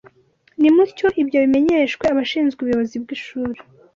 [0.59, 3.59] nimutyo ibyo bimenyeshwe abashinzwe ubuyobozi bw’ishuri